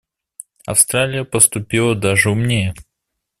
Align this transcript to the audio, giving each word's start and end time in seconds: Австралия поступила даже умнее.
Австралия 0.65 1.23
поступила 1.23 1.93
даже 1.93 2.31
умнее. 2.31 2.73